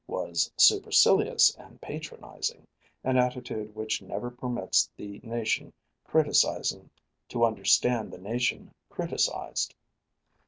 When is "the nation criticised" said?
8.11-9.75